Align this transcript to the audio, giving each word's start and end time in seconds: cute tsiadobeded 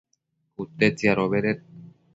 cute 0.53 0.87
tsiadobeded 0.97 1.59